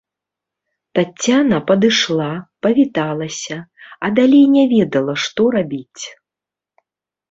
Таццяна 0.95 1.59
падышла, 1.69 2.31
павіталася, 2.67 3.57
а 4.05 4.15
далей 4.19 4.45
не 4.59 4.63
ведала, 4.77 5.13
што 5.29 5.41
рабіць. 5.61 6.03